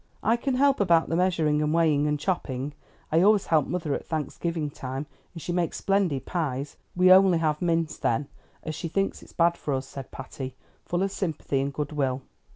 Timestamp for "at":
3.93-4.03